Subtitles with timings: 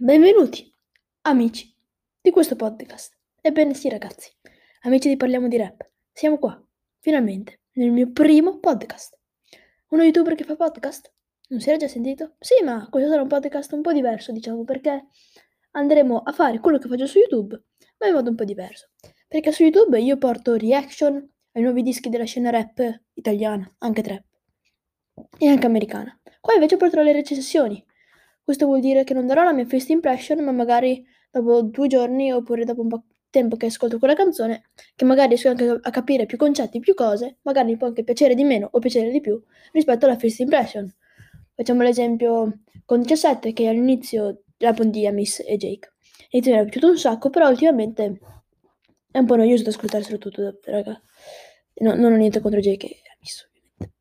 [0.00, 0.72] Benvenuti,
[1.22, 1.74] amici
[2.20, 3.18] di questo podcast.
[3.40, 4.30] Ebbene sì, ragazzi,
[4.82, 6.56] amici di Parliamo di Rap, siamo qua,
[7.00, 9.18] finalmente, nel mio primo podcast.
[9.88, 11.12] Uno youtuber che fa podcast?
[11.48, 12.36] Non si era già sentito?
[12.38, 15.06] Sì, ma questo sarà un podcast un po' diverso, diciamo, perché
[15.72, 17.60] andremo a fare quello che faccio su YouTube,
[17.98, 18.90] ma in modo un po' diverso.
[19.26, 24.24] Perché su YouTube io porto reaction ai nuovi dischi della scena rap italiana, anche trap,
[25.38, 26.16] e anche americana.
[26.40, 27.84] Qua invece porterò le recensioni
[28.48, 32.32] questo vuol dire che non darò la mia first impression, ma magari dopo due giorni
[32.32, 35.90] oppure dopo un po' di tempo che ascolto quella canzone, che magari riesco anche a
[35.90, 39.20] capire più concetti, più cose, magari mi può anche piacere di meno o piacere di
[39.20, 39.38] più
[39.72, 40.90] rispetto alla first impression.
[41.54, 45.92] Facciamo l'esempio con 17 che all'inizio l'album di Amis e Jake.
[46.30, 48.18] E mi era piaciuto un sacco, però ultimamente
[49.10, 50.98] è un po' noioso da ascoltarselo tutto, raga.
[51.80, 53.94] No, non ho niente contro Jake e Amis, ovviamente.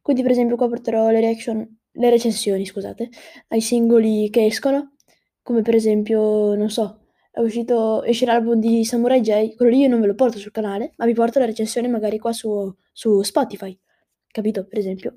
[0.00, 3.10] Quindi per esempio qua porterò le reaction le recensioni, scusate,
[3.48, 4.94] ai singoli che escono,
[5.42, 9.88] come per esempio, non so, è uscito, esce l'album di Samurai J, quello lì io
[9.88, 13.22] non ve lo porto sul canale, ma vi porto la recensione magari qua su, su
[13.22, 13.78] Spotify,
[14.26, 14.66] capito?
[14.66, 15.16] Per esempio.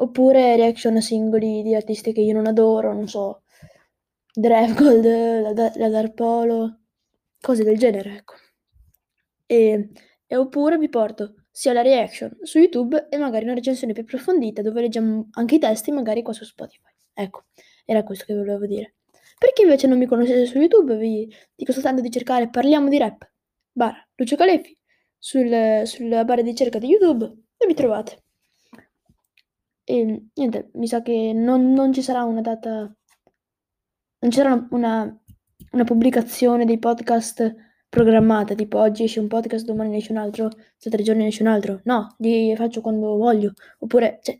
[0.00, 3.42] Oppure reaction a singoli di artisti che io non adoro, non so,
[4.32, 6.80] Drevgold, la, la Dark Polo,
[7.40, 8.34] cose del genere, ecco.
[9.46, 9.90] E,
[10.26, 14.62] e oppure vi porto sia la reaction su YouTube e magari una recensione più approfondita
[14.62, 16.92] dove leggiamo anche i testi magari qua su Spotify.
[17.12, 17.46] Ecco,
[17.84, 18.94] era questo che volevo dire.
[19.36, 22.96] Per chi invece non mi conoscete su YouTube vi dico soltanto di cercare Parliamo di
[22.96, 23.28] Rap
[23.72, 24.78] barra Lucio Calefi
[25.18, 27.24] sul, sulla barra di ricerca di YouTube
[27.56, 28.22] e vi trovate.
[29.82, 32.70] E niente, mi sa che non, non ci sarà una data,
[34.20, 35.22] non ci sarà una,
[35.72, 37.52] una pubblicazione dei podcast
[37.88, 41.48] programmata, tipo oggi esce un podcast, domani esce un altro, tra tre giorni esce un
[41.48, 41.80] altro.
[41.84, 43.52] No, li faccio quando voglio.
[43.78, 44.38] Oppure, cioè,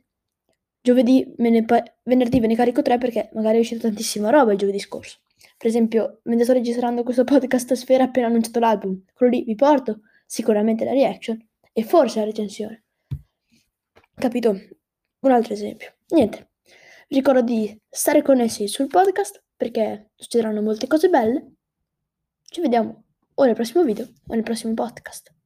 [0.81, 4.53] giovedì, me ne pa- venerdì ve ne carico tre perché magari è uscita tantissima roba
[4.53, 5.19] il giovedì scorso.
[5.57, 9.55] Per esempio, mentre sto registrando questo podcast a Sfera appena annunciato l'album, quello lì vi
[9.55, 11.39] porto sicuramente la reaction
[11.73, 12.85] e forse la recensione.
[14.15, 14.51] Capito?
[15.21, 15.95] Un altro esempio.
[16.09, 16.51] Niente.
[17.09, 21.55] Vi ricordo di stare connessi sul podcast perché succederanno molte cose belle.
[22.43, 23.08] Ci vediamo
[23.39, 25.38] o nel prossimo video o nel prossimo podcast.